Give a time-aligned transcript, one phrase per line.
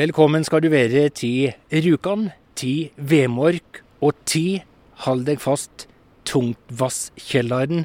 [0.00, 4.62] Velkommen skal du være til Rjukan, til Vemork og til,
[5.04, 5.84] hold deg fast,
[6.24, 7.84] Tungtvasskjelleren.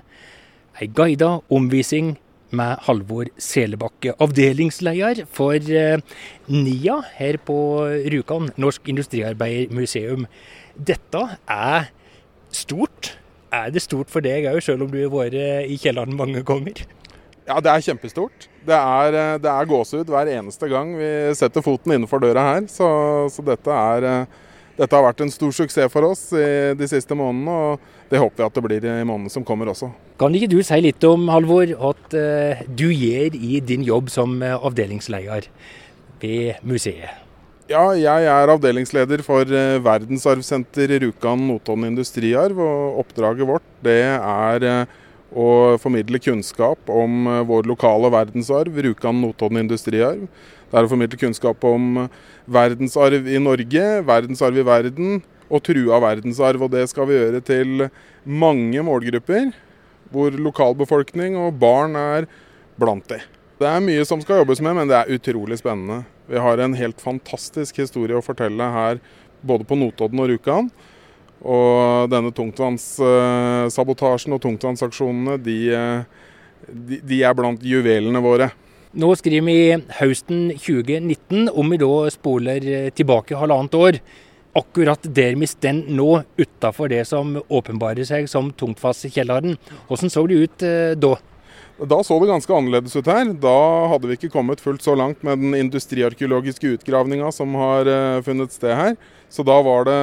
[0.79, 2.13] Ei guida omvisning
[2.55, 5.99] med Halvor Selebakke, avdelingsleder for eh,
[6.47, 7.59] NIA her på
[8.07, 10.23] Rjukan, Norsk Industriarbeidermuseum.
[10.79, 11.91] Dette er
[12.47, 13.17] stort.
[13.51, 16.85] Er det stort for deg òg, selv om du har vært i kjelleren mange ganger?
[17.45, 18.47] Ja, det er kjempestort.
[18.65, 22.63] Det er, eh, det er gåsehud hver eneste gang vi setter foten innenfor døra her.
[22.71, 22.87] Så,
[23.29, 27.13] så dette, er, eh, dette har vært en stor suksess for oss i de siste
[27.17, 29.91] månedene, og det håper vi at det blir i månedene som kommer også.
[30.17, 34.39] Kan ikke du si litt om, Halvor, at uh, du gjør i din jobb som
[34.41, 35.49] avdelingsleder
[36.21, 37.21] ved museet?
[37.69, 39.49] Ja, jeg er avdelingsleder for
[39.85, 42.59] verdensarvsenter Rjukan Notodden industriarv.
[42.61, 44.85] og Oppdraget vårt det er
[45.33, 50.27] og formidle kunnskap om eh, vår lokale verdensarv, Rjukan Notodden industriarv.
[50.69, 52.05] Det er å formidle kunnskap om
[52.51, 56.65] verdensarv i Norge, verdensarv i verden og trua verdensarv.
[56.65, 57.87] Og det skal vi gjøre til
[58.25, 59.53] mange målgrupper,
[60.13, 62.29] hvor lokalbefolkning og barn er
[62.81, 63.21] blant de.
[63.61, 66.03] Det er mye som skal jobbes med, men det er utrolig spennende.
[66.27, 68.99] Vi har en helt fantastisk historie å fortelle her,
[69.45, 70.67] både på Notodden og Rjukan.
[71.45, 75.57] Og denne tungtvannssabotasjen og tungtvannsaksjonene, de,
[76.65, 78.49] de, de, er blant juvelene våre.
[78.95, 83.99] Nå skriver vi høsten 2019, om vi da spoler tilbake halvannet år.
[84.55, 89.57] Akkurat der vi står nå, utafor det som åpenbarer seg som tungtvannskjelleren.
[89.89, 91.17] Hvordan så det ut eh, da?
[91.75, 93.33] Da så det ganske annerledes ut her.
[93.43, 93.57] Da
[93.91, 98.55] hadde vi ikke kommet fullt så langt med den industriarkeologiske utgravninga som har eh, funnet
[98.55, 98.95] sted her.
[99.27, 99.99] Så da var det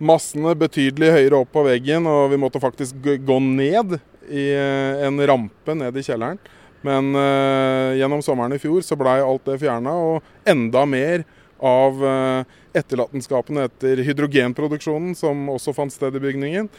[0.00, 3.98] massene betydelig høyere opp på veggen, og vi måtte faktisk gå ned
[4.30, 6.40] i eh, en rampe ned i kjelleren.
[6.86, 11.26] Men uh, gjennom sommeren i fjor så blei alt det fjerna, og enda mer
[11.60, 16.70] av uh, etterlatenskapene etter hydrogenproduksjonen, som også fant sted i bygningen,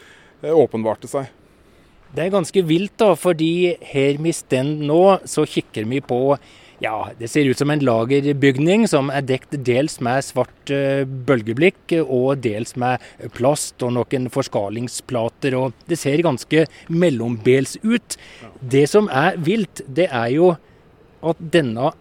[0.42, 1.30] uh, åpenbarte seg.
[2.12, 6.34] Det er ganske vilt, da, fordi her vi står nå, så kikker vi på
[6.82, 11.94] ja, det ser ut som en lagerbygning som er dekt dels med svart uh, bølgeblikk
[12.02, 13.02] og dels med
[13.36, 15.54] plast og noen forskalingsplater.
[15.58, 18.18] og Det ser ganske mellombels ut.
[18.58, 20.54] Det som er vilt, det er jo
[21.22, 21.92] at denne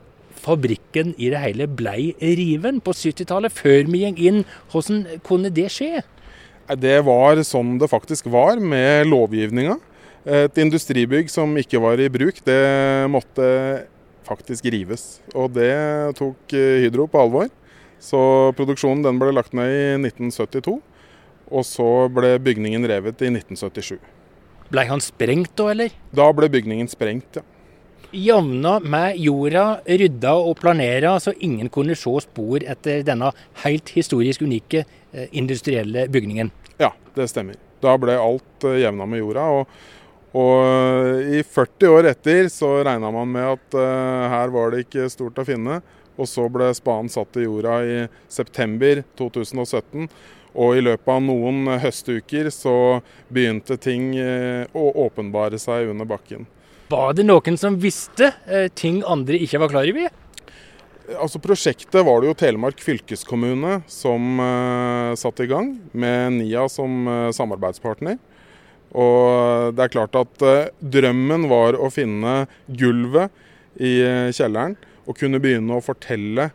[0.41, 4.41] fabrikken i det hele blei riven på 70-tallet, før vi gikk inn.
[4.74, 6.02] Hvordan kunne det skje?
[6.81, 9.78] Det var sånn det faktisk var med lovgivninga.
[10.22, 12.62] Et industribygg som ikke var i bruk, det
[13.09, 13.46] måtte
[14.31, 15.19] faktisk rives.
[15.36, 15.74] Og det
[16.19, 17.52] tok eh, Hydro på alvor.
[18.02, 18.19] Så
[18.58, 20.80] produksjonen den ble lagt ned i 1972.
[21.52, 24.00] Og så ble bygningen revet i 1977.
[24.72, 25.96] Ble han sprengt da, eller?
[26.16, 27.44] Da ble bygningen sprengt, ja.
[28.12, 33.30] Jevna med jorda, rydda og planera så ingen kunne se spor etter denne
[33.64, 36.52] helt historisk unike eh, industrielle bygningen.
[36.80, 37.59] Ja, det stemmer.
[37.84, 39.46] Da ble alt eh, jevna med jorda.
[39.62, 40.00] og
[40.31, 44.86] og eh, i 40 år etter så regna man med at uh, her var det
[44.86, 45.81] ikke stort å finne.
[46.19, 47.97] Og så ble spaden satt i jorda i
[48.31, 50.08] september 2017.
[50.52, 52.75] Og i løpet av noen høstuker så
[53.31, 56.47] begynte ting uh, å åpenbare seg under bakken.
[56.91, 60.18] Var det noen som visste uh, ting andre ikke var klar over?
[61.12, 64.40] Altså Prosjektet var det jo Telemark fylkeskommune som
[65.20, 68.16] satte i gang, med NIA som samarbeidspartner.
[68.91, 73.31] Og det er klart at uh, drømmen var å finne gulvet
[73.79, 74.75] i uh, kjelleren
[75.07, 76.50] og kunne begynne å fortelle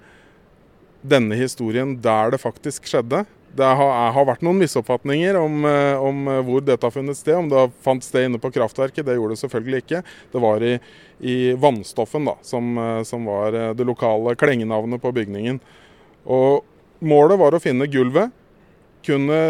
[1.06, 3.24] denne historien der det faktisk skjedde.
[3.56, 5.64] Det har, har vært noen misoppfatninger om,
[6.04, 7.38] om, hvor dette har funnet sted.
[7.38, 10.02] Om det har fant sted inne på kraftverket, det gjorde det selvfølgelig ikke.
[10.34, 10.74] Det var i,
[11.24, 12.76] i vannstoffen da, som,
[13.08, 15.62] som var det lokale klengenavnet på bygningen.
[16.28, 16.66] Og
[17.00, 18.34] målet var å finne gulvet.
[19.06, 19.40] Kunne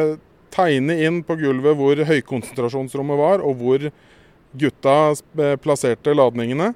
[0.55, 3.89] tegne inn på gulvet hvor høykonsentrasjonsrommet var, og hvor
[4.57, 4.97] gutta
[5.63, 6.73] plasserte ladningene.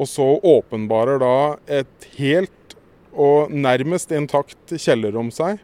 [0.00, 1.36] Og så åpenbarer da
[1.80, 2.76] et helt
[3.12, 5.60] og nærmest intakt kjellerrom seg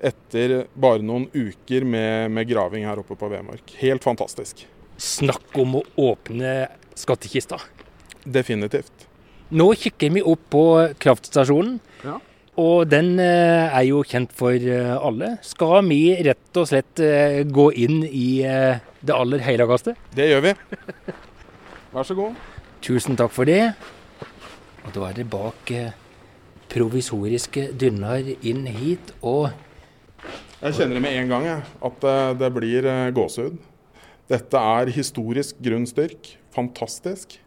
[0.00, 3.74] etter bare noen uker med, med graving her oppe på Vemork.
[3.82, 4.64] Helt fantastisk.
[5.00, 7.60] Snakk om å åpne skattkista.
[8.24, 9.06] Definitivt.
[9.52, 10.64] Nå kikker vi opp på
[11.02, 11.78] kraftstasjonen.
[12.60, 15.34] Og den eh, er jo kjent for eh, alle.
[15.46, 18.42] Skal vi rett og slett eh, gå inn i
[19.00, 19.94] det aller helligste?
[20.16, 20.54] Det gjør vi.
[21.94, 22.36] Vær så god.
[22.84, 23.72] Tusen takk for det.
[24.84, 25.72] Og da er det bak
[26.70, 29.50] provisoriske dynner inn hit og
[30.60, 31.62] Jeg kjenner det med en gang, jeg.
[31.88, 32.04] At
[32.40, 33.56] det blir gåsehud.
[34.30, 36.34] Dette er historisk grunnstyrk.
[36.54, 37.38] Fantastisk.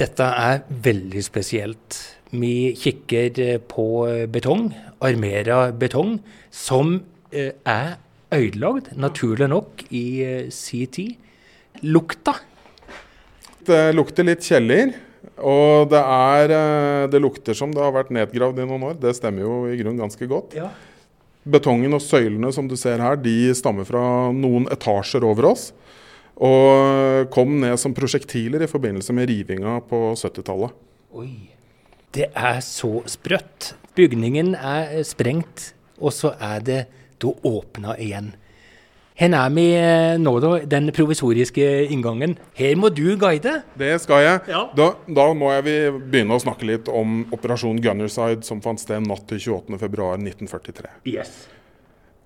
[0.00, 2.00] Dette er veldig spesielt
[2.32, 3.86] Vi kikker på
[4.32, 4.70] betong,
[5.04, 6.16] armera betong,
[6.48, 6.96] som
[7.32, 7.98] er
[8.32, 11.16] ødelagt, naturlig nok, i sin tid.
[11.84, 12.38] Lukta?
[13.66, 14.94] Det lukter litt kjeller.
[15.42, 16.52] Og det, er,
[17.10, 18.96] det lukter som det har vært nedgravd i noen år.
[19.00, 20.56] Det stemmer jo i grunnen ganske godt.
[20.58, 20.70] Ja.
[21.42, 24.02] Betongen og søylene som du ser her, de stammer fra
[24.34, 25.70] noen etasjer over oss.
[26.42, 30.74] Og kom ned som prosjektiler i forbindelse med rivinga på 70-tallet.
[32.12, 33.72] Det er så sprøtt.
[33.96, 36.80] Bygningen er sprengt, og så er det
[37.22, 38.32] da åpna igjen.
[39.22, 40.50] Hvor er vi eh, nå, da?
[40.66, 42.34] Den provisoriske inngangen.
[42.58, 43.60] Her må du guide.
[43.78, 44.40] Det skal jeg.
[44.50, 44.62] Ja.
[44.76, 49.24] Da, da, må vi begynne å snakke litt om operasjon Gunnerside som fant sted natt
[49.30, 50.90] til 28.2.1943.
[51.12, 51.46] Yes.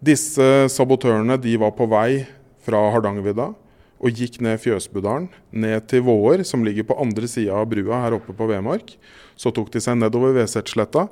[0.03, 2.25] Disse sabotørene de var på vei
[2.67, 3.53] fra Hardangervidda
[3.97, 8.19] og gikk ned Fjøsbudalen, ned til Våer, som ligger på andre sida av brua her
[8.19, 8.93] oppe på Vemark.
[9.39, 11.07] Så tok de seg nedover Vesetsletta.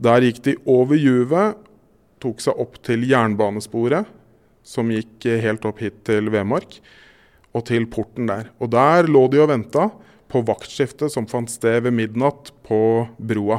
[0.00, 1.58] Der gikk de over juvet,
[2.22, 4.08] tok seg opp til jernbanesporet
[4.66, 6.78] som gikk helt opp hit til Vemark,
[7.56, 8.52] og til porten der.
[8.62, 9.88] Og der lå de og venta
[10.30, 12.80] på vaktskiftet som fant sted ved midnatt på
[13.18, 13.58] broa.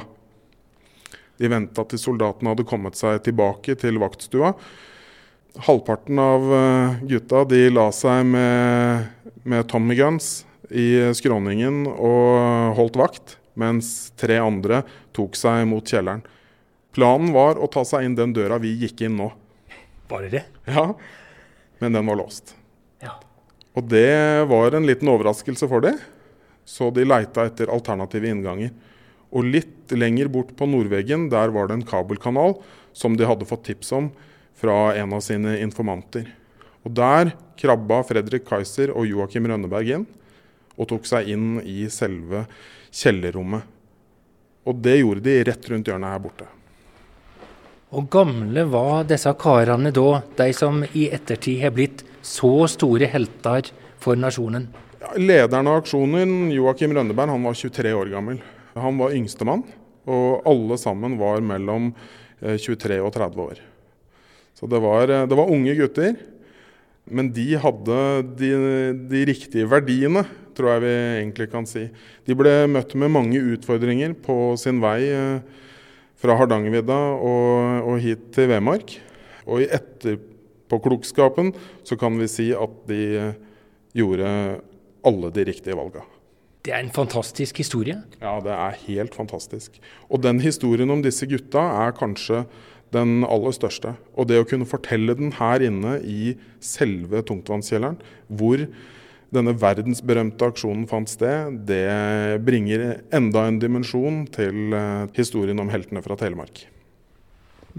[1.41, 4.53] De venta til soldatene hadde kommet seg tilbake til vaktstua.
[5.59, 9.09] Halvparten av eh, gutta de la seg med,
[9.43, 14.81] med Tommy Guns i skråningen og holdt vakt, mens tre andre
[15.15, 16.23] tok seg mot kjelleren.
[16.95, 19.27] Planen var å ta seg inn den døra vi gikk inn nå.
[20.11, 20.43] Var det det?
[20.71, 20.93] Ja,
[21.83, 22.55] men den var låst.
[23.03, 23.17] Ja.
[23.75, 25.99] Og det var en liten overraskelse for dem,
[26.67, 28.71] så de leita etter alternative innganger.
[29.31, 32.57] Og litt lenger bort på nordveggen, der var det en kabelkanal
[32.95, 34.11] som de hadde fått tips om
[34.61, 36.29] fra en av sine informanter.
[36.85, 40.07] Og Der krabba Fredrik Kaiser og Joakim Rønneberg inn
[40.77, 42.45] og tok seg inn i selve
[42.89, 43.65] kjellerrommet.
[44.65, 46.47] Og det gjorde de rett rundt hjørnet her borte.
[47.91, 53.67] Og gamle var disse karene da, de som i ettertid har blitt så store helter
[54.01, 54.69] for nasjonen?
[55.01, 58.39] Ja, lederen av aksjonen, Joakim Rønneberg, han var 23 år gammel.
[58.77, 59.65] Han var yngstemann,
[60.07, 61.91] og alle sammen var mellom
[62.39, 63.61] 23 eh, og 30 år.
[64.61, 66.13] Så det var, eh, det var unge gutter.
[67.09, 67.97] Men de hadde
[68.37, 68.51] de,
[69.09, 70.21] de, riktige verdiene,
[70.53, 71.87] tror jeg vi egentlig kan si.
[72.29, 75.41] De ble møtt med mange utfordringer på sin vei eh,
[76.21, 78.99] fra Hardangervidda og, og, hit til Vemork.
[79.49, 83.01] Og i etterpåklokskapen så kan vi si at de
[83.97, 84.29] gjorde
[85.01, 86.05] alle de riktige valga.
[86.61, 87.97] Det er en fantastisk historie?
[88.21, 89.81] Ja, det er helt fantastisk.
[90.13, 92.43] Og den historien om disse gutta er kanskje
[92.95, 93.95] den aller største.
[94.15, 98.65] Og det å kunne fortelle den her inne i selve tungtvannskjelleren, hvor
[99.31, 106.03] denne verdensberømte aksjonen fant sted, det bringer enda en dimensjon til eh, historien om heltene
[106.03, 106.65] fra Telemark.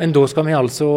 [0.00, 0.88] Men da skal vi altså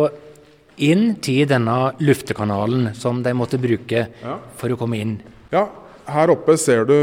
[0.85, 4.37] inn til denne luftekanalen som de måtte bruke ja.
[4.59, 5.17] for å komme inn?
[5.51, 5.67] Ja,
[6.05, 6.95] her oppe ser du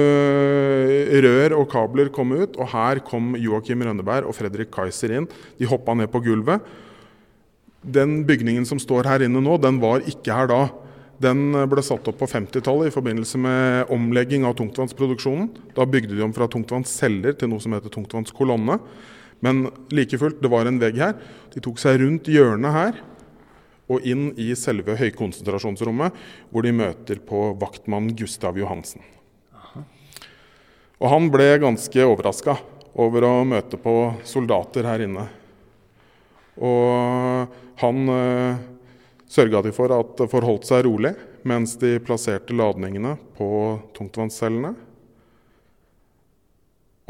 [1.24, 5.28] rør og kabler komme ut, og her kom Joakim Rønneberg og Fredrik Kaiser inn.
[5.58, 6.62] De hoppa ned på gulvet.
[7.82, 10.62] Den bygningen som står her inne nå, den var ikke her da.
[11.22, 15.50] Den ble satt opp på 50-tallet i forbindelse med omlegging av tungtvannsproduksjonen.
[15.76, 18.78] Da bygde de om fra tungtvannsceller til noe som heter tungtvannskolonne.
[19.42, 19.64] Men
[19.94, 21.16] like fullt, det var en vegg her.
[21.54, 23.00] De tok seg rundt hjørnet her
[23.92, 26.14] og inn i selve høykonsentrasjonsrommet,
[26.48, 29.02] hvor de møter på vaktmann Gustav Johansen.
[31.02, 32.56] Og han ble ganske overraska
[33.02, 33.96] over å møte på
[34.28, 35.26] soldater her inne.
[36.60, 38.62] Og han eh,
[39.32, 41.14] sørga de for at det forholdt seg rolig
[41.48, 43.48] mens de plasserte ladningene på
[43.96, 44.74] tungtvannscellene.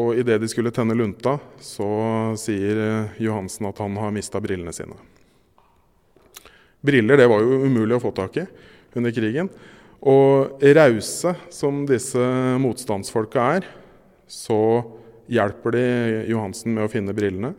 [0.01, 1.89] Og idet de skulle tenne lunta, så
[2.41, 4.97] sier eh, Johansen at han har mista brillene sine.
[6.83, 8.47] Briller det var jo umulig å få tak i
[8.99, 9.51] under krigen.
[10.03, 12.23] Og rause som disse
[12.59, 13.69] motstandsfolka er,
[14.27, 14.59] så
[15.31, 15.85] hjelper de
[16.33, 17.53] Johansen med å finne brillene.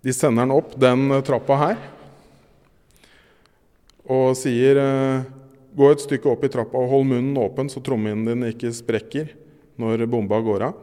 [0.00, 1.80] De sender han opp den trappa her
[4.10, 5.26] og sier eh,
[5.76, 9.34] gå et stykke opp i trappa og hold munnen åpen så trommehinnen din ikke sprekker
[9.80, 10.80] når bomba går av.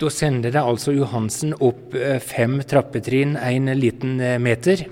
[0.00, 4.84] Da sender det altså Johansen opp eh, fem trappetrinn, en liten eh, meter?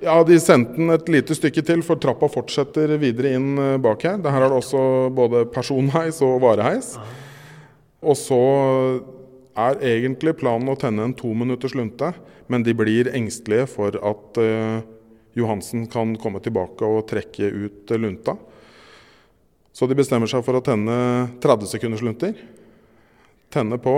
[0.00, 4.18] Ja, de sendte den et lite stykke til, for trappa fortsetter videre inn bak her.
[4.22, 4.80] Der er det også
[5.16, 6.94] både personheis og vareheis.
[8.04, 8.40] Og så
[9.56, 12.12] er egentlig planen å tenne en to minutters lunte,
[12.52, 14.84] men de blir engstelige for at eh,
[15.36, 18.36] Johansen kan komme tilbake og trekke ut lunta.
[19.76, 20.96] Så de bestemmer seg for å tenne
[21.44, 22.36] 30 sekunders lunter.
[23.52, 23.96] Tenne på,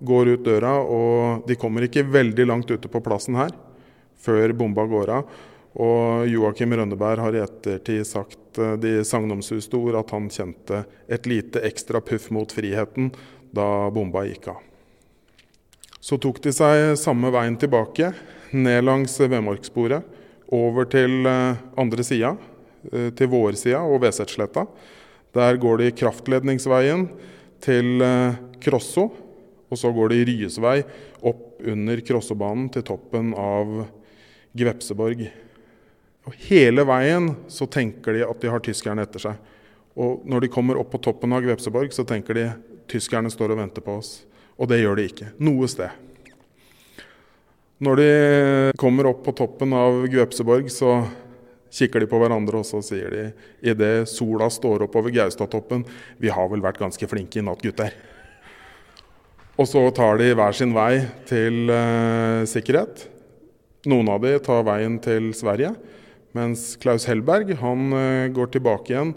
[0.00, 3.52] går ut døra, og de kommer ikke veldig langt ute på plassen her
[4.22, 5.36] før bomba går av.
[5.82, 11.28] Og Joakim Rønneberg har i ettertid sagt eh, de sagnomsuste ord at han kjente et
[11.28, 13.10] lite ekstra puff mot friheten
[13.56, 14.60] da bomba gikk av.
[16.02, 18.08] Så tok de seg samme veien tilbake,
[18.50, 20.02] ned langs Vemorksporet,
[20.52, 22.32] over til eh, andre sida,
[22.90, 24.66] eh, til vårsida og Vesetsletta.
[25.32, 27.06] Der går de kraftledningsveien
[27.62, 28.02] til
[28.60, 29.06] Krosso,
[29.70, 30.82] og så går de Ryesvei
[31.24, 33.70] opp under Krossobanen til toppen av
[34.58, 35.22] Gvepseborg.
[36.26, 39.38] Og Hele veien så tenker de at de har tyskerne etter seg.
[39.96, 42.50] Og når de kommer opp på toppen av Gvepseborg, så tenker de
[42.90, 44.12] tyskerne står og venter på oss.
[44.62, 45.32] Og det gjør de ikke.
[45.42, 45.90] Noe sted.
[47.82, 48.10] Når de
[48.78, 51.00] kommer opp på toppen av Gvepseborg, så
[51.72, 53.24] kikker de på hverandre og så sier de
[53.72, 55.86] idet sola står opp over Gaustatoppen
[56.20, 57.96] Vi har vel vært ganske flinke i natt, gutter.
[59.58, 63.06] Og så tar de hver sin vei til eh, sikkerhet.
[63.90, 65.74] Noen av de tar veien til Sverige.
[66.36, 69.16] Mens Klaus Hellberg han eh, går tilbake igjen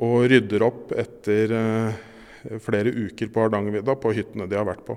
[0.00, 2.00] og rydder opp etter eh,
[2.62, 4.96] flere uker på Hardangervidda på hyttene de har vært på.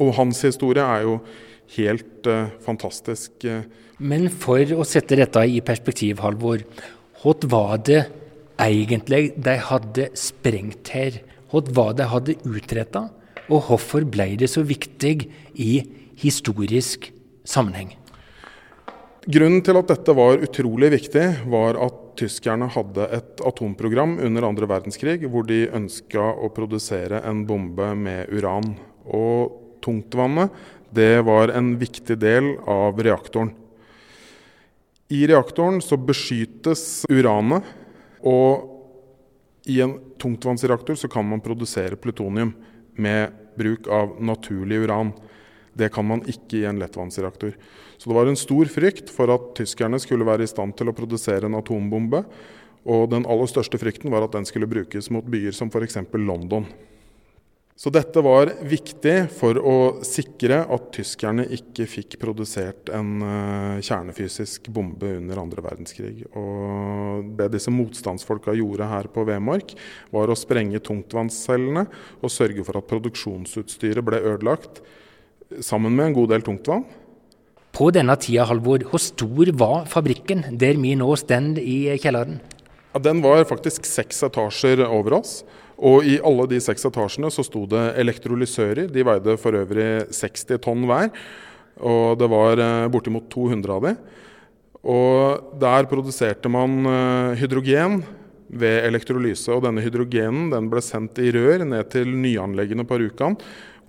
[0.00, 1.18] Og hans historie er jo
[1.76, 3.44] helt uh, fantastisk.
[4.00, 6.64] Men for å sette dette i perspektiv, Halvor.
[7.20, 8.00] Hva var det
[8.60, 11.20] egentlig de hadde sprengt her?
[11.52, 13.06] Hva var det de hadde utretta?
[13.50, 15.16] Og hvorfor ble det så viktig
[15.58, 15.72] i
[16.20, 17.10] historisk
[17.44, 17.96] sammenheng?
[19.28, 24.68] Grunnen til at dette var utrolig viktig, var at tyskerne hadde et atomprogram under andre
[24.70, 28.72] verdenskrig hvor de ønska å produsere en bombe med uran.
[29.04, 30.54] Og tungtvannet
[30.96, 33.52] det var en viktig del av reaktoren.
[35.12, 37.66] I reaktoren så beskyttes uranet,
[38.24, 42.54] og i en tungtvannsreaktor så kan man produsere plutonium
[42.96, 45.12] med bruk av naturlig uran.
[45.76, 47.54] Det kan man ikke i en lettvannsreaktor.
[48.00, 50.96] Så det var en stor frykt for at tyskerne skulle være i stand til å
[50.96, 52.24] produsere en atombombe.
[52.88, 56.00] Og den aller største frykten var at den skulle brukes mot byer som f.eks.
[56.16, 56.68] London.
[57.80, 59.74] Så dette var viktig for å
[60.04, 66.26] sikre at tyskerne ikke fikk produsert en uh, kjernefysisk bombe under andre verdenskrig.
[66.36, 69.72] Og det disse motstandsfolka gjorde her på Vemork,
[70.12, 71.86] var å sprenge tungtvannscellene
[72.20, 74.82] og sørge for at produksjonsutstyret ble ødelagt,
[75.64, 76.86] sammen med en god del tungtvann.
[77.74, 82.40] På denne tida, Halvor, hvor stor var fabrikken der vi nå står i kjelleren?
[82.90, 85.40] Ja, den var faktisk seks etasjer over oss.
[85.80, 88.90] Og i alle de seks etasjene så sto det elektrolysører.
[88.92, 91.08] De veide for øvrig 60 tonn hver.
[91.80, 93.94] Og det var eh, bortimot 200 av de.
[94.90, 98.02] Og der produserte man eh, hydrogen
[98.50, 99.54] ved elektrolyse.
[99.54, 103.38] Og denne hydrogenen den ble sendt i rør ned til nyanleggene på Rjukan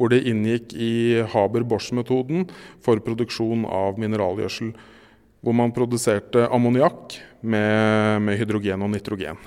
[0.02, 2.48] hvor det inngikk i Haber-Bosch-metoden
[2.82, 4.74] for produksjon av mineralgjødsel.
[5.46, 9.38] Hvor man produserte ammoniakk med, med, hydrogen og nitrogen.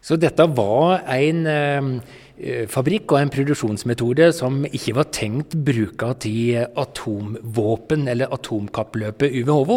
[0.00, 6.62] Så dette var en eh, fabrikk og en produksjonsmetode som ikke var tenkt bruka til
[6.80, 9.74] atomvåpen eller atomkappløpet UVHV.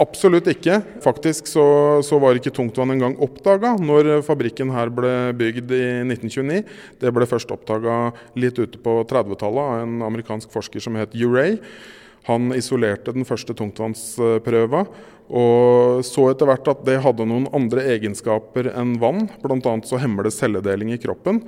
[0.00, 0.78] Absolutt ikke.
[1.04, 1.64] Faktisk så,
[2.06, 6.62] så var ikke tungtvann engang oppdaga når fabrikken her ble bygd i 1929.
[7.02, 7.98] Det ble først oppdaga
[8.38, 11.58] litt ute på 30-tallet av en amerikansk forsker som het Uray.
[12.26, 14.82] Han isolerte den første tungtvannsprøva,
[15.26, 19.28] og så etter hvert at det hadde noen andre egenskaper enn vann.
[19.42, 19.72] Bl.a.
[19.86, 21.42] så hemmer det celledeling i kroppen.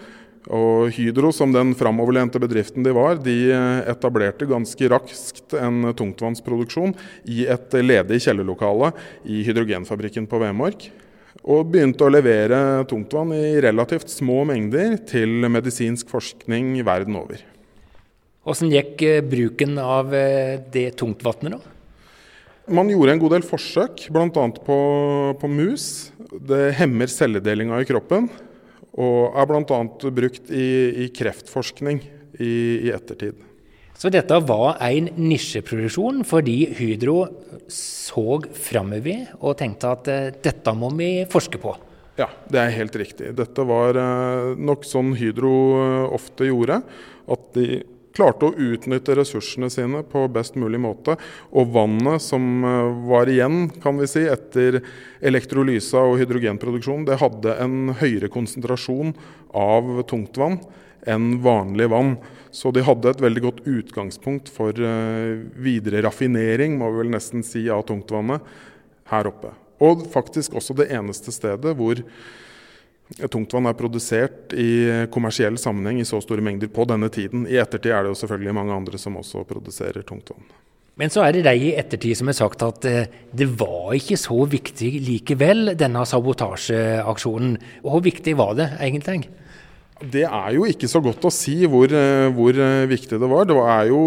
[0.49, 3.50] Og Hydro, som den framoverlente bedriften de var, de
[3.90, 6.94] etablerte ganske raskt en tungtvannsproduksjon
[7.28, 8.94] i et ledig kjellerlokale
[9.28, 10.88] i hydrogenfabrikken på Vemork.
[11.49, 17.44] Og begynte å levere tungtvann i relativt små mengder til medisinsk forskning verden over.
[18.49, 21.75] Hvordan gikk eh, bruken av eh, det tungtvannet, da?
[22.73, 24.45] Man gjorde en god del forsøk, bl.a.
[24.64, 24.76] På,
[25.40, 25.85] på mus.
[26.49, 28.31] Det hemmer celledelinga i kroppen.
[28.97, 29.81] Og er bl.a.
[30.17, 30.69] brukt i,
[31.05, 32.00] i kreftforskning
[32.40, 32.49] i,
[32.88, 33.37] i, ettertid.
[33.99, 37.19] Så dette var en nisjeproduksjon fordi Hydro
[37.73, 41.75] så framover og tenkte at uh, dette må vi forske på?
[42.21, 43.35] Ja, det er helt riktig.
[43.37, 43.99] Dette var
[44.59, 45.52] nok sånn Hydro
[46.17, 46.81] ofte gjorde.
[47.28, 47.83] At de
[48.18, 51.16] klarte å utnytte ressursene sine på best mulig måte.
[51.54, 54.80] Og vannet som eh, var igjen kan vi si, etter
[55.25, 59.14] elektrolysa og hydrogenproduksjon, det hadde en høyere konsentrasjon
[59.56, 60.60] av tungtvann
[61.08, 62.16] enn vanlig vann.
[62.50, 67.44] Så de hadde et veldig godt utgangspunkt for eh, videre raffinering, må vi vel nesten
[67.46, 68.44] si, av tungtvannet
[69.12, 69.54] her oppe.
[69.84, 72.00] Og faktisk også det eneste stedet hvor
[73.33, 74.71] tungtvann er produsert i
[75.12, 77.47] kommersiell sammenheng i så store mengder på denne tiden.
[77.49, 80.45] I ettertid er det jo selvfølgelig mange andre som også produserer tungtvann.
[80.99, 84.19] Men så er det de i ettertid som har sagt at eh, det var ikke
[84.19, 87.53] så viktig likevel, denne sabotasjeaksjonen.
[87.85, 89.29] Hvor viktig var det egentlig?
[89.99, 93.47] Det er jo ikke så godt å si hvor, eh, hvor, eh, viktig det var.
[93.47, 94.03] Det er jo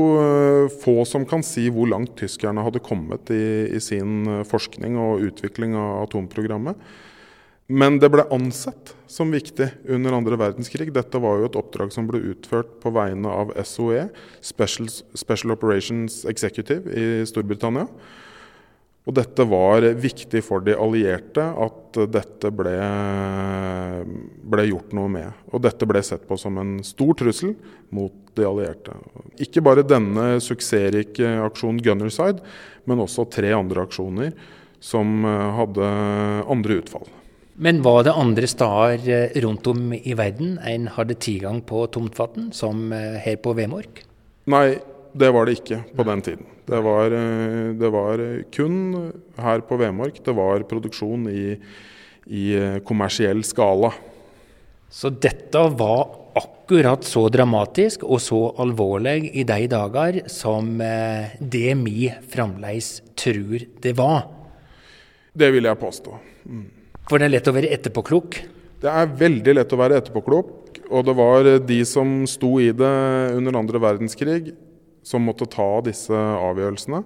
[0.83, 5.79] få som kan si hvor langt tyskerne hadde kommet i, i sin forskning og utvikling
[5.79, 6.75] av atomprogrammet.
[7.71, 10.89] Men det ble ansett som viktig under andre verdenskrig.
[10.91, 14.09] Dette var jo et oppdrag som ble utført på vegne av SOE,
[14.43, 17.87] Special, Special Operations Executive i Storbritannia.
[19.09, 22.75] Og dette var viktig for de allierte at dette ble,
[24.53, 25.39] ble, gjort noe med.
[25.49, 27.55] Og dette ble sett på som en stor trussel
[27.89, 28.93] mot de allierte.
[29.41, 32.43] Ikke bare denne suksessrike aksjonen Gunnerside,
[32.85, 34.35] men også tre andre aksjoner
[34.81, 35.25] som
[35.57, 35.89] hadde
[36.51, 37.09] andre utfall.
[37.59, 42.51] Men var det andre steder eh, rundt om i verden en hadde tilgang på tomtvann,
[42.55, 44.03] som eh, her på Vemork?
[44.51, 44.79] Nei,
[45.11, 46.47] det var det ikke på den tiden.
[46.71, 48.23] Det var, eh, det var
[48.55, 48.79] kun
[49.41, 51.43] her på Vemork det var produksjon i,
[52.31, 52.45] i
[52.87, 53.91] kommersiell skala.
[54.91, 62.11] Så dette var akkurat så dramatisk og så alvorlig i de dager som det vi
[62.31, 64.23] fremdeles tror det var?
[65.31, 66.15] Det vil jeg påstå.
[66.47, 66.80] Mm.
[67.09, 68.37] For det er lett å være etterpåklok?
[68.81, 70.79] Det er veldig lett å være etterpåklok.
[70.91, 72.95] Og det var de som sto i det
[73.37, 74.51] under andre verdenskrig,
[75.05, 77.03] som måtte ta disse avgjørelsene.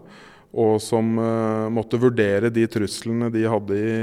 [0.56, 3.98] Og som uh, måtte vurdere de truslene de hadde i,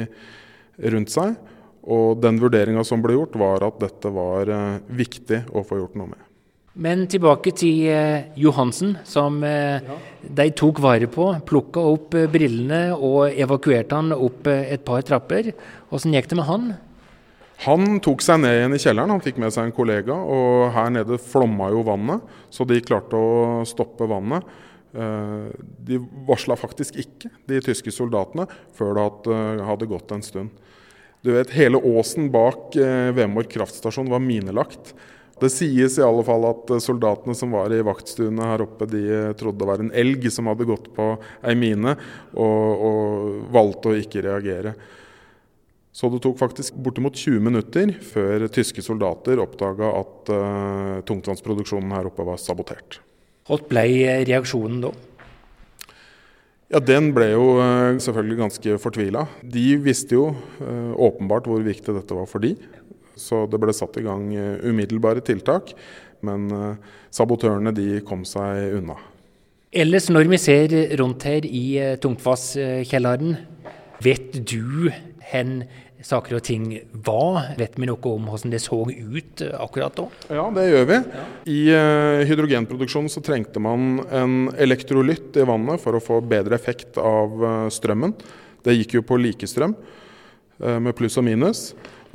[0.92, 1.38] rundt seg.
[1.82, 5.96] Og den vurderinga som ble gjort, var at dette var uh, viktig å få gjort
[5.98, 6.31] noe med.
[6.72, 9.96] Men tilbake til eh, Johansen, som eh, ja.
[10.40, 11.26] de tok vare på.
[11.44, 15.50] Plukka opp eh, brillene og evakuerte han opp et par trapper.
[15.92, 16.72] Åssen gikk det med han?
[17.66, 20.16] Han tok seg ned igjen i kjelleren, han fikk med seg en kollega.
[20.16, 24.48] Og her nede flomma jo vannet, så de klarte å stoppe vannet.
[24.92, 30.50] De varsla faktisk ikke, de tyske soldatene, før det hadde gått en stund.
[31.22, 32.74] Du vet, Hele åsen bak
[33.14, 34.96] Vemork kraftstasjon var minelagt.
[35.42, 39.02] Det sies i alle fall at eh, soldatene som var i vaktstuene her oppe, de
[39.10, 41.96] eh, trodde det var en elg som hadde gått på ei mine,
[42.32, 44.76] og, og valgte å ikke reagere.
[45.92, 52.08] Så det tok faktisk bortimot 20 minutter før tyske soldater oppdaga at uh, tungtvannsproduksjonen her
[52.08, 53.02] oppe var sabotert.
[53.44, 53.84] Hva ble
[54.24, 54.92] reaksjonen da?
[56.72, 59.26] Ja, Den ble jo uh, selvfølgelig ganske fortvila.
[59.44, 62.54] De visste jo uh, åpenbart hvor viktig dette var for de.
[63.18, 65.74] Så det ble satt i gang eh, umiddelbare tiltak.
[66.24, 68.98] Men eh, sabotørene de kom seg unna.
[69.72, 73.38] Ellers, når vi ser rundt her i eh, Tungtvasskjelleren,
[74.04, 74.90] vet du
[75.32, 75.62] hen
[76.02, 76.66] saker og ting
[77.06, 77.54] var?
[77.58, 80.06] Vet vi noe om hvordan det så ut akkurat da?
[80.34, 80.98] Ja, det gjør vi.
[81.54, 86.98] I uh, hydrogenproduksjonen så trengte man en elektrolytt i vannet for å få bedre effekt
[87.00, 88.16] av uh, strømmen.
[88.66, 91.68] Det gikk jo på likestrøm uh, med pluss og minus.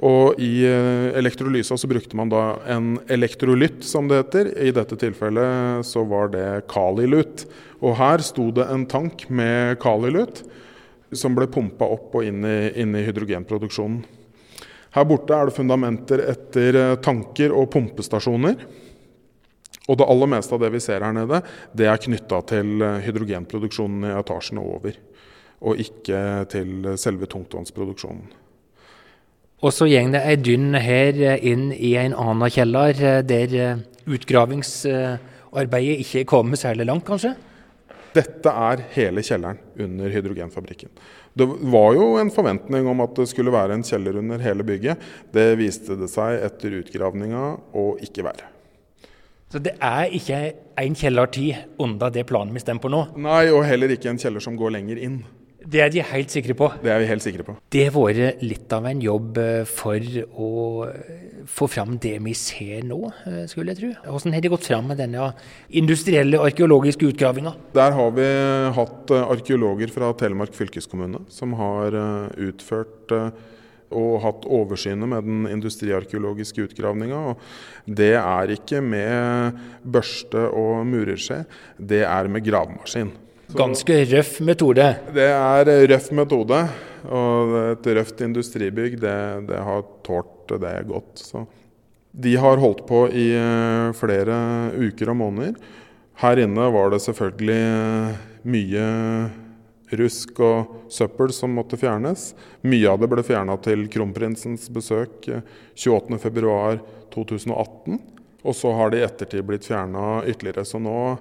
[0.06, 4.52] Og i eh, elektrolysa så brukte man da en elektrolytt, som det heter.
[4.62, 7.48] I dette tilfellet så var det kalilut.
[7.82, 10.44] Og her sto det en tank med kalilut
[11.16, 14.04] som ble pumpa opp og inn i, inn i hydrogenproduksjonen.
[14.94, 18.62] Her borte er det fundamenter etter eh, tanker og pumpestasjoner.
[19.88, 21.42] Og det aller meste av det vi ser her nede,
[21.74, 25.00] det er knytta til eh, hydrogenproduksjonen i etasjene over.
[25.66, 26.20] Og ikke
[26.54, 28.46] til selve tungtvannsproduksjonen.
[29.65, 33.80] Og så går det ei dynn her inn i en annen kjeller, eh, der eh,
[34.06, 37.34] utgravingsarbeidet ikke er kommet særlig langt, kanskje?
[38.13, 40.91] Dette er hele kjelleren under hydrogenfabrikken.
[41.38, 45.02] Det var jo en forventning om at det skulle være en kjeller under hele bygget.
[45.34, 47.43] Det viste det seg etter utgravninga
[47.74, 48.54] å ikke være.
[49.50, 50.39] Så det er ikke
[50.82, 53.04] en kjeller til under det planen vi stemmer på nå?
[53.26, 55.22] Nei, og heller ikke en kjeller som går lenger inn.
[55.67, 56.69] Det er de helt sikre på.
[56.80, 57.58] Det er vi helt sikre på.
[57.73, 60.06] Det har vært litt av en jobb eh, for
[60.39, 60.51] å
[61.51, 63.89] få fram det vi ser nå, eh, skulle jeg tro.
[64.06, 65.27] Hvordan har de gått fram med denne
[65.82, 67.53] industrielle arkeologiske utgravinga?
[67.75, 68.30] Der har vi
[68.80, 71.99] hatt eh, arkeologer fra Telemark fylkeskommune som har
[72.39, 73.12] utført
[73.88, 77.36] og hatt oversynet med den industriarkeologiske utgravninga.
[77.88, 81.43] Det er ikke med børste og murerskje,
[81.80, 83.15] det er med gravemaskin.
[83.56, 84.84] Ganske røff metode?
[85.16, 86.58] Det er røff metode.
[87.08, 91.22] Og et røft industribygg, det, det har tålt det godt.
[91.22, 91.46] Så.
[92.12, 94.36] De har holdt på i eh, flere
[94.76, 95.54] uker og måneder.
[96.18, 98.16] Her inne var det selvfølgelig eh,
[98.50, 98.86] mye
[99.98, 102.36] rusk og søppel som måtte fjernes.
[102.68, 105.30] Mye av det ble fjerna til kronprinsens besøk
[105.78, 108.00] 28.2.2018.
[108.48, 110.66] Og så har det i ettertid blitt fjerna ytterligere.
[110.68, 111.18] Så nå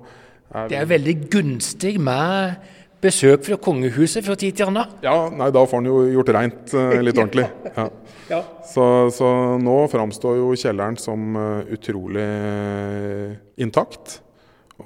[0.70, 2.56] Det er veldig gunstig med
[3.02, 4.92] besøk fra kongehuset fra tid til annen?
[5.04, 7.46] Ja, nei, da får han jo gjort reint uh, litt ordentlig.
[7.76, 7.88] Ja.
[8.30, 8.40] ja.
[8.66, 9.30] Så, så,
[9.62, 14.20] nå framstår jo kjelleren som uh, utrolig uh, intakt.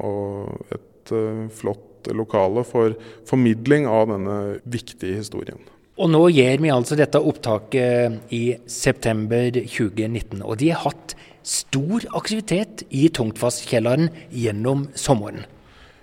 [0.00, 1.10] Og et
[1.58, 2.94] flott lokale for
[3.26, 5.58] formidling av denne viktige historien.
[6.00, 10.40] Og nå gjør vi altså dette opptaket i september 2019.
[10.40, 11.12] Og de har hatt
[11.44, 15.44] stor aktivitet i Tungtfastkjelleren gjennom sommeren.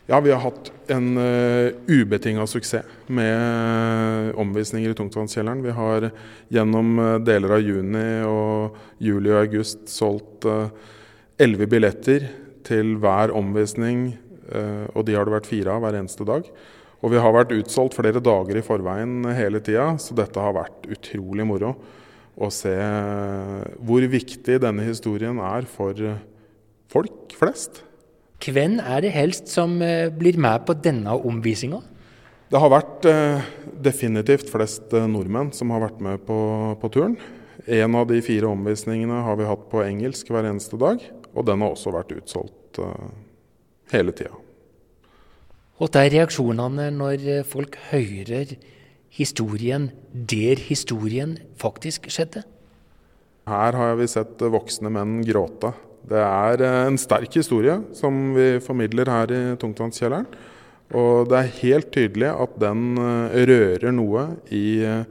[0.08, 5.66] Ja, vi har hatt en uh, ubetinga suksess med omvisninger i Tungtvannskjelleren.
[5.66, 6.08] Vi har
[6.54, 12.30] gjennom uh, deler av juni og juli og august solgt elleve uh, billetter
[12.68, 14.14] til hver omvisning,
[14.48, 16.48] uh, og de har det vært fire av hver eneste dag.
[17.04, 20.88] Og vi har vært utsolgt flere dager i forveien hele tida, så dette har vært
[20.90, 21.76] utrolig moro
[22.38, 22.74] å se
[23.86, 25.98] hvor viktig denne historien er for
[26.94, 27.84] folk flest.
[28.46, 31.82] Hvem er det helst som eh, blir med på denne omvisinga?
[32.48, 33.48] Det har vært eh,
[33.84, 36.38] definitivt flest eh, nordmenn som har vært med på,
[36.80, 37.18] på, turen.
[37.66, 41.02] En av de fire omvisningene har vi hatt på engelsk hver eneste dag,
[41.34, 43.10] og den har også vært utsolgt eh,
[43.92, 44.38] hele tida.
[45.78, 48.56] Hva er reaksjonene når folk hører
[49.14, 52.42] historien der historien faktisk skjedde?
[53.48, 55.76] Her har vi sett voksne menn gråte
[56.08, 60.28] det er eh, en sterk historie som vi formidler her i Tungtvannskjelleren.
[60.96, 65.04] Og det er helt tydelig at den eh, rører noe i eh,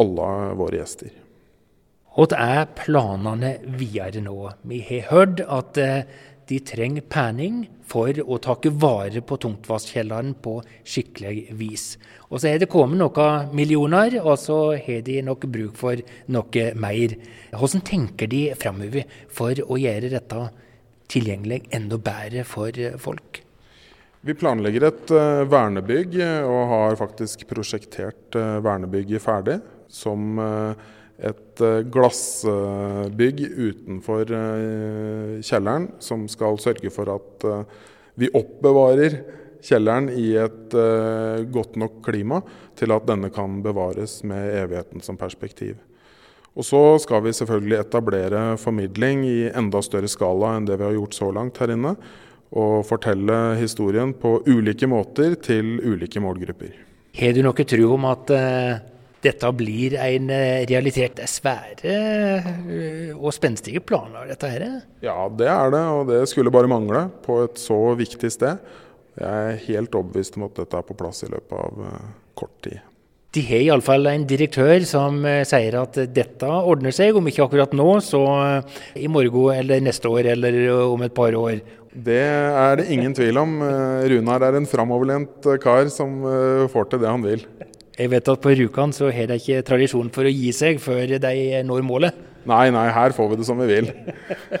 [0.00, 1.12] alle våre gjester.
[2.10, 4.34] Hva er planene videre nå?
[4.66, 5.78] Vi har hørt at
[6.50, 11.84] de trenger penning for å ta vare på Tungtvannskjelleren på skikkelig vis.
[12.30, 16.02] Og så er det kommet noen millioner, og så har de nok bruk for
[16.34, 17.14] noe mer.
[17.54, 20.48] Hvordan tenker de framover for å gjøre dette
[21.10, 23.42] tilgjengelig enda bedre for folk?
[24.20, 29.60] Vi planlegger et uh, vernebygg og har faktisk prosjektert uh, vernebygget ferdig.
[29.90, 30.74] Som uh,
[31.20, 37.84] et eh, glassbygg utenfor eh, kjelleren som skal sørge for at eh,
[38.20, 39.20] vi oppbevarer
[39.64, 40.72] kjelleren i et
[41.52, 42.38] godt nok klima
[42.76, 45.74] til at denne kan bevares med evigheten som perspektiv.
[46.56, 50.96] Og så skal vi selvfølgelig etablere formidling i enda større skala enn det vi har
[50.96, 51.92] gjort så langt her inne.
[52.56, 56.72] Og fortelle historien på ulike måter til ulike målgrupper.
[57.20, 58.32] Har du noe tro om at
[59.24, 61.16] dette blir en eh, realitet.
[61.18, 64.66] Det er svære eh, og spenstige planer, dette her?
[65.04, 68.60] Ja, det er det, og det skulle bare mangle på et så viktig sted.
[69.20, 71.82] Jeg er helt overbevist om at dette er på plass i løpet av
[72.38, 72.80] kort tid.
[73.34, 77.86] De har iallfall en direktør som sier at dette ordner seg, om ikke akkurat nå,
[78.02, 78.22] så
[78.98, 80.56] i morgen eller neste år eller
[80.88, 81.60] om et par år.
[81.90, 83.58] Det er det ingen tvil om.
[84.10, 86.22] Runar er en framoverlent kar som
[86.72, 87.44] får til det han vil.
[88.00, 91.18] Jeg vet at på Rjukan så har de ikke tradisjon for å gi seg før
[91.20, 92.20] de når målet.
[92.48, 93.90] Nei, nei, her får vi det som vi vil.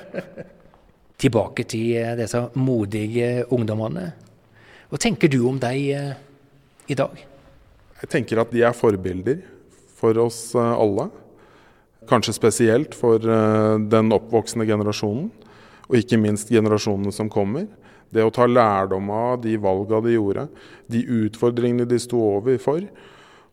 [1.24, 4.10] Tilbake til eh, disse modige ungdommene.
[4.92, 6.10] Hva tenker du om dem eh,
[6.92, 7.14] i dag?
[8.02, 9.40] Jeg tenker at de er forbilder
[9.96, 11.08] for oss eh, alle.
[12.10, 15.28] Kanskje spesielt for den oppvoksende generasjonen,
[15.86, 17.68] og ikke minst generasjonene som kommer.
[18.10, 20.46] Det å ta lærdom av de valga de gjorde,
[20.90, 22.82] de utfordringene de sto overfor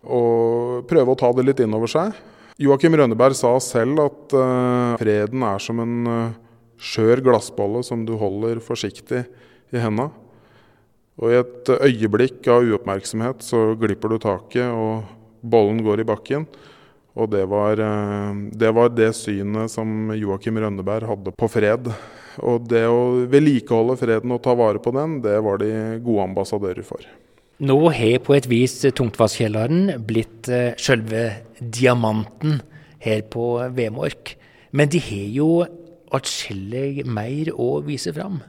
[0.06, 2.16] og prøve å ta det litt inn over seg.
[2.58, 6.38] Joakim Rønneberg sa selv at uh, freden er som en uh,
[6.82, 9.26] skjør glassbolle som du holder forsiktig
[9.74, 10.10] i henda.
[11.22, 15.06] Og i et øyeblikk av uoppmerksomhet så glipper du taket, og
[15.42, 16.48] bollen går i bakken.
[17.18, 21.92] Og det var, uh, det var det synet som Joakim Rønneberg hadde på fred.
[22.42, 25.72] Og det å vedlikeholde freden og ta vare på den, det var de
[26.06, 27.06] gode ambassadører for.
[27.58, 31.24] Nå har på et vis Tungtvasskjelleren blitt uh, selve
[31.58, 32.60] diamanten
[33.02, 34.36] her på Vemork.
[34.78, 35.50] Men de har jo
[36.14, 38.44] atskillig mer å vise fram.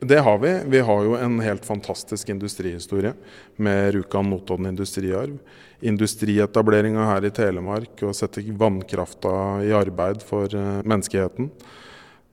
[0.00, 0.54] Det har vi.
[0.72, 3.12] Vi har jo en helt fantastisk industrihistorie
[3.56, 5.36] med Rjukan Notodden industriarv.
[5.84, 9.34] Industrietableringa her i Telemark og sette vannkrafta
[9.68, 11.52] i arbeid for uh, menneskeheten.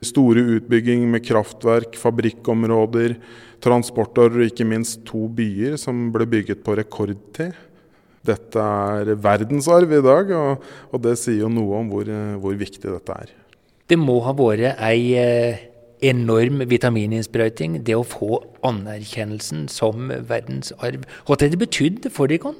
[0.01, 3.19] Store utbygging med kraftverk, fabrikkområder,
[3.61, 7.53] transportårer og ikke minst to byer som ble bygget på rekordtid.
[8.25, 12.09] Dette er verdensarv i dag, og, og det sier jo noe om hvor,
[12.41, 13.35] hvor, viktig dette er.
[13.89, 15.61] Det må ha vært ei eh,
[16.09, 21.05] enorm vitamininnsprøyting, det å få anerkjennelsen som verdensarv.
[21.27, 22.55] Hva har det betydd for dere?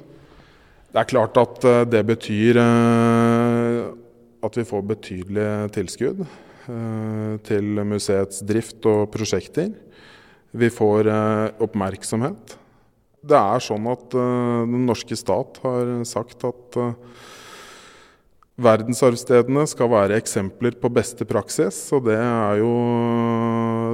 [0.92, 3.82] Det er klart at eh, det betyr eh,
[4.46, 6.26] at vi får betydelige tilskudd
[7.48, 9.72] til museets drift og prosjekter.
[10.52, 11.08] Vi får
[11.64, 12.56] oppmerksomhet.
[13.22, 16.80] Det er sånn at den norske stat har sagt at
[18.62, 22.72] Verdensarvstedene skal være eksempler på beste praksis, og det er jo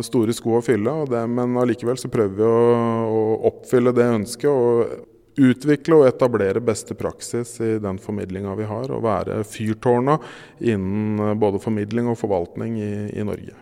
[0.02, 0.94] store sko å fylle.
[1.30, 2.64] Men allikevel så prøver vi å,
[3.06, 4.96] å, oppfylle det ønsket og
[5.38, 8.90] utvikle og etablere beste praksis i den formidlinga vi har.
[8.94, 10.18] Og være fyrtårna
[10.60, 13.56] innen både formidling og forvaltning i, i Norge.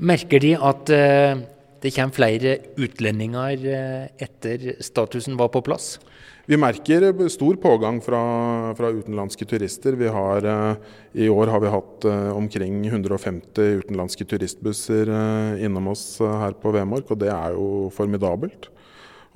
[0.00, 1.42] Merker De at uh,
[1.80, 5.98] det kommer flere utlendinger uh, etter statusen var på plass?
[6.50, 8.20] Vi merker stor pågang fra,
[8.74, 9.94] fra utenlandske turister.
[10.10, 10.76] Har, eh,
[11.12, 16.72] I år har vi hatt eh, omkring 150 utenlandske turistbusser eh, innom oss her på
[16.74, 18.66] Vemork, og det er jo formidabelt.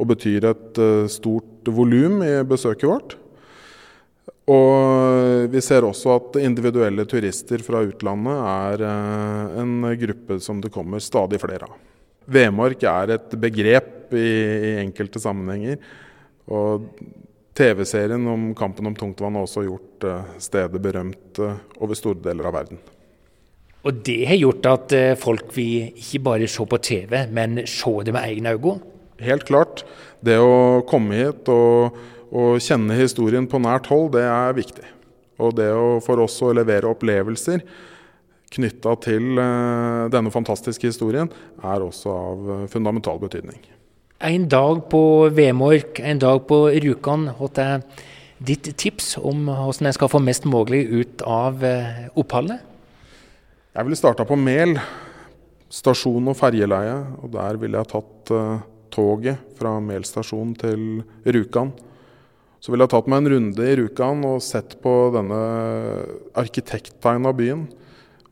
[0.00, 0.80] Og betyr et
[1.12, 3.14] stort volum i besøket vårt.
[4.50, 8.42] Og vi ser også at individuelle turister fra utlandet
[8.82, 8.84] er
[9.62, 11.78] en gruppe som det kommer stadig flere av.
[12.24, 15.78] Vemork er et begrep i, enkelte sammenhenger.
[16.52, 16.88] Og
[17.54, 22.48] TV-serien om kampen om tungtvann har også gjort eh, stedet berømt eh, over store deler
[22.50, 22.80] av verden.
[23.84, 27.94] Og det har gjort at eh, folk vil ikke bare se på TV, men se
[28.04, 28.74] det med egne øyne?
[29.22, 29.84] Helt klart.
[30.24, 31.98] Det å komme hit og,
[32.30, 34.86] og, kjenne historien på nært hold, det er viktig.
[35.42, 37.62] Og det å, for oss å levere opplevelser
[38.54, 39.32] knytta til
[40.14, 41.26] denne fantastiske historien,
[41.58, 43.58] er også av fundamental betydning.
[44.22, 47.32] En dag på Vemork, en dag på Rjukan.
[47.34, 47.82] Hva er
[48.44, 52.62] ditt tips om hvordan jeg skal få mest mulig ut av eh, oppholdet?
[53.74, 54.76] Jeg ville starta på Mel,
[55.72, 56.94] stasjon og ferjeleie.
[57.20, 58.32] Og der ville jeg tatt
[58.94, 61.72] toget fra Mel stasjon til Rjukan.
[62.62, 65.40] Så ville jeg tatt meg en runde i Rjukan og sett på denne
[66.40, 67.66] arkitekttegna byen.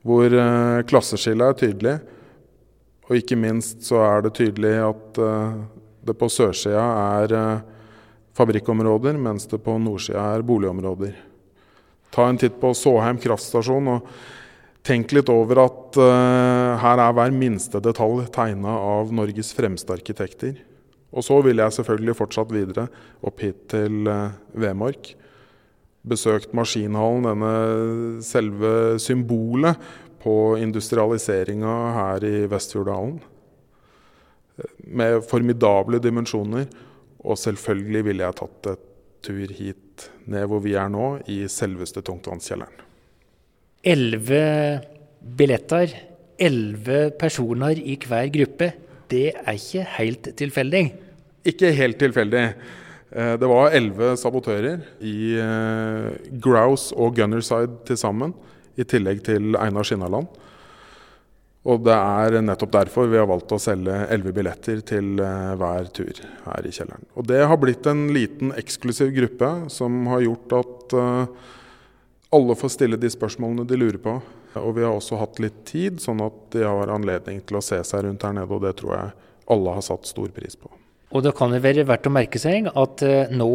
[0.07, 1.96] Hvor uh, klasseskillet er tydelig.
[3.11, 5.59] Og ikke minst så er det tydelig at uh,
[6.03, 6.87] det på sørsida
[7.20, 7.83] er uh,
[8.38, 11.12] fabrikkområder, mens det på nordsida er boligområder.
[12.12, 14.09] Ta en titt på Såheim kraftstasjon og
[14.87, 20.57] tenk litt over at uh, her er hver minste detalj tegna av Norges fremste arkitekter.
[21.12, 22.87] Og så vil jeg selvfølgelig fortsatt videre
[23.21, 24.07] opp hit til
[24.57, 25.11] Vemork.
[26.09, 29.77] Besøkt Maskinhallen, denne selve symbolet
[30.23, 33.18] på industrialiseringa her i Vestfjorddalen.
[34.88, 36.66] Med formidable dimensjoner.
[37.23, 38.88] Og selvfølgelig ville jeg tatt et
[39.23, 42.91] tur hit ned hvor vi er nå, i selveste tungtvannskjelleren.
[43.83, 44.42] Elleve
[45.18, 45.90] billetter,
[46.38, 48.68] elleve personer i hver gruppe.
[49.11, 50.83] Det er ikke helt tilfeldig?
[51.51, 52.45] Ikke helt tilfeldig.
[53.11, 58.37] Eh, det var elleve sabotører i eh, Grouse og Gunnerside til sammen
[58.79, 60.31] i tillegg til Einar Skinnaland.
[61.62, 65.90] Og det er nettopp derfor vi har valgt å selge elleve billetter til eh, hver
[65.95, 67.11] tur her i kjelleren.
[67.18, 70.97] Og det har blitt en liten eksklusiv gruppe som har gjort at
[72.33, 74.16] alle får stille de spørsmålene de lurer på.
[74.61, 77.79] Og vi har også hatt litt tid, sånn at de har anledning til å se
[77.85, 78.49] seg rundt her nede.
[78.53, 79.12] Og det tror jeg
[79.53, 80.73] alle har satt stor pris på.
[81.12, 83.53] Og det kan være verdt å merke seg at uh, nå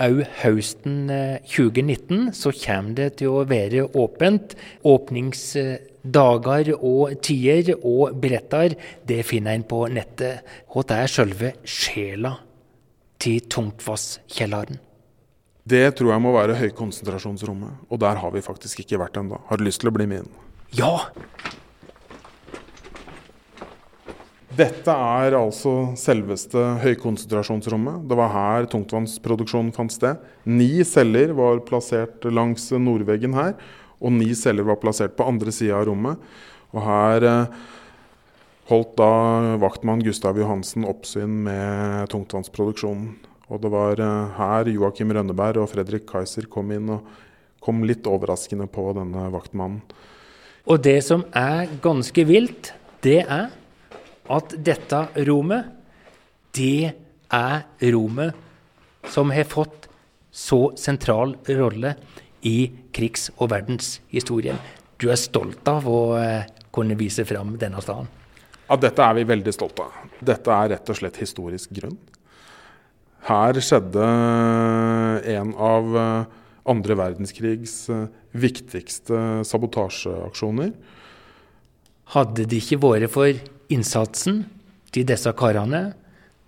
[0.00, 1.10] òg høsten
[1.44, 4.54] 2019 eh, så kommer det til å være åpent.
[4.88, 10.46] Åpningsdager og tider og billetter, det finner en på nettet.
[10.72, 12.38] Og det er selve sjela
[13.20, 14.80] til Tungtvasskjelleren.
[15.68, 19.40] Det tror jeg må være høykonsentrasjonsrommet, og der har vi faktisk ikke vært ennå.
[19.50, 20.32] Har du lyst til å bli med inn?
[20.76, 20.94] Ja!
[24.60, 28.02] Dette er altså selveste høykonsentrasjonsrommet.
[28.10, 30.18] Det var her tungtvannsproduksjonen fant sted.
[30.48, 33.54] Ni celler var plassert langs nordveggen her,
[34.00, 36.20] og ni celler var plassert på andre sida av rommet.
[36.74, 37.62] Og her eh,
[38.72, 39.12] holdt da
[39.62, 43.29] vaktmann Gustav Johansen oppsyn med tungtvannsproduksjonen.
[43.50, 47.08] Og det var eh, her Joakim Rønneberg og Fredrik Kaiser kom inn og
[47.60, 49.82] kom litt overraskende på denne vaktmannen.
[50.70, 53.50] Og det som er ganske vilt, det er
[54.30, 55.66] at dette rommet,
[56.54, 56.92] det
[57.34, 59.88] er rommet som har fått
[60.30, 61.96] så sentral rolle
[62.46, 64.60] i krigs- og verdenshistorien.
[65.00, 68.08] Du er stolt av å eh, kunne vise fram denne staden?
[68.70, 70.10] Ja, dette er vi veldig stolte av.
[70.22, 71.96] Dette er rett og slett historisk grunn.
[73.28, 74.04] Her skjedde
[75.28, 76.36] en av eh,
[76.70, 80.72] andre verdenskrigs eh, viktigste sabotasjeaksjoner.
[82.14, 84.44] Hadde det ikke vært for innsatsen
[84.90, 85.90] til disse karene,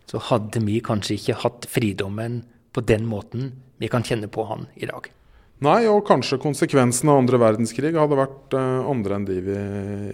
[0.09, 2.41] så hadde vi kanskje ikke hatt fridommen
[2.73, 5.07] på den måten vi kan kjenne på han i dag.
[5.63, 9.59] Nei, og kanskje konsekvensene av andre verdenskrig hadde vært andre enn de, vi,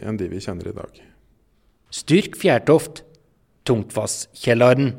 [0.04, 0.98] enn de vi kjenner i dag.
[1.94, 3.00] Styrk Fjærtoft,
[3.68, 4.92] Tungtvasskjelleren.